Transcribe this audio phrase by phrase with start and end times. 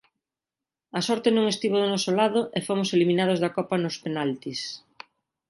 [0.99, 4.59] A sorte non estivo do noso lado e fomos eliminados da Copa nos penaltis